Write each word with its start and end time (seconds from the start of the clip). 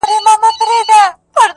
o 0.03 0.03
د 0.03 0.05
شپې 0.13 0.19
بند 0.25 0.43
اوبو 0.45 0.65
وړی 0.67 0.79
دئ! 0.89 1.03